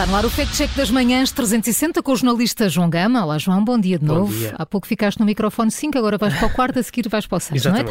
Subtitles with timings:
[0.00, 3.22] Está no ar o Fact Check das Manhãs 360 com o jornalista João Gama.
[3.22, 4.32] Olá, João, bom dia de Bom novo.
[4.34, 4.54] dia.
[4.56, 7.36] Há pouco ficaste no microfone 5, agora vais para o quarto, a seguir vais para
[7.36, 7.84] o 6, não é?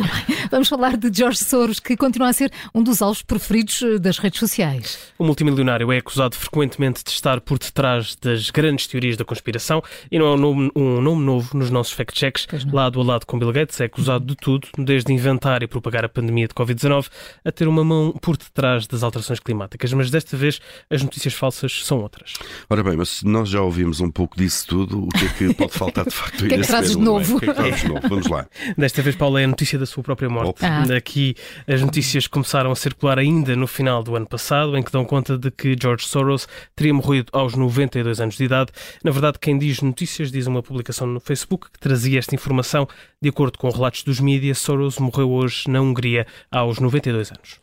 [0.50, 4.18] Vamos falar de George Soros, que continua a ser um dos alvos preferidos eh, das
[4.18, 4.98] redes sociais.
[5.20, 10.18] O multimilionário é acusado frequentemente de estar por detrás das grandes teorias da conspiração e
[10.18, 12.48] não é um nome, um nome novo nos nossos fact-checks.
[12.48, 12.74] Pois não.
[12.74, 16.10] Lado a lado com Bill Gates, é acusado de tudo, desde inventar e propagar a
[16.10, 17.06] pandemia de Covid-19
[17.46, 19.94] a ter uma mão por detrás das alterações climáticas.
[19.94, 22.34] Mas desta vez as notícias falsas são outras.
[22.70, 25.54] Ora bem, mas se nós já ouvimos um pouco disso tudo, o que é que
[25.54, 26.46] pode faltar de facto?
[26.48, 27.38] que é que trazes de novo?
[27.38, 28.10] O que é que trazes de novo?
[28.10, 28.48] Vamos lá.
[28.78, 30.66] Desta vez, Paulo, é a notícia da sua própria morte.
[30.66, 30.84] Ah.
[30.96, 31.36] Aqui
[31.68, 35.38] as notícias começaram a circular ainda no final do ano passado, em que dão conta
[35.38, 38.72] de que George Soros teria morrido aos 92 anos de idade.
[39.04, 42.88] Na verdade, quem diz notícias diz uma publicação no Facebook que trazia esta informação.
[43.22, 47.60] De acordo com relatos dos mídias, Soros morreu hoje na Hungria aos 92 anos.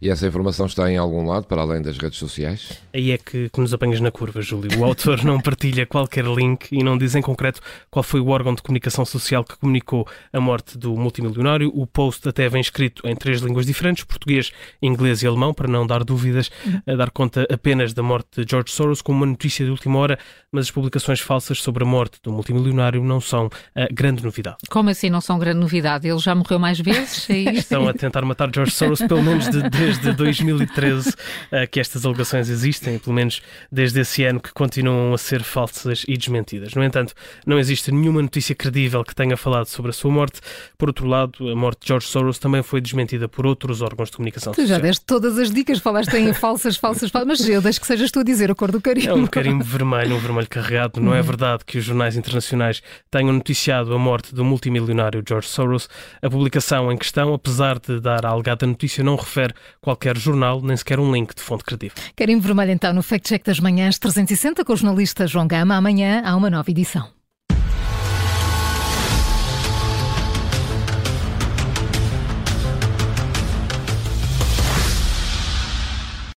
[0.00, 2.78] E essa informação está em algum lado, para além das redes sociais?
[2.92, 4.78] Aí é que, que nos apanhas na curva, Júlio.
[4.78, 8.54] O autor não partilha qualquer link e não diz em concreto qual foi o órgão
[8.54, 11.70] de comunicação social que comunicou a morte do multimilionário.
[11.74, 15.86] O post até vem escrito em três línguas diferentes, português, inglês e alemão, para não
[15.86, 16.50] dar dúvidas,
[16.86, 20.18] a dar conta apenas da morte de George Soros como uma notícia de última hora,
[20.52, 24.58] mas as publicações falsas sobre a morte do multimilionário não são a grande novidade.
[24.70, 26.08] Como assim não são grande novidade?
[26.08, 27.28] Ele já morreu mais vezes?
[27.28, 27.54] É isto?
[27.58, 31.14] Estão a tentar matar George Soros pelo menos de- desde 2013
[31.50, 36.04] eh, que estas alegações existem, pelo menos desde esse ano que continuam a ser falsas
[36.08, 36.74] e desmentidas.
[36.74, 37.14] No entanto,
[37.46, 40.40] não existe nenhuma notícia credível que tenha falado sobre a sua morte.
[40.78, 44.16] Por outro lado, a morte de George Soros também foi desmentida por outros órgãos de
[44.16, 44.80] comunicação Tu já social.
[44.82, 48.20] deste todas as dicas, falaste em falsas, falsas, falsas, mas eu deixo que sejas tu
[48.20, 49.08] a dizer a cor do carimbo.
[49.08, 51.00] É um carimbo vermelho, um vermelho carregado.
[51.00, 55.88] Não é verdade que os jornais internacionais tenham noticiado a morte do multimilionário George Soros.
[56.22, 60.76] A publicação em questão, apesar de dar a alegada notícia, não refere qualquer jornal, nem
[60.76, 61.96] sequer um link de fonte credível.
[62.16, 65.76] Carimbo vermelho então no Fact Check das Manhãs 360 com o jornalista João Gama.
[65.76, 67.13] Amanhã há uma nova edição.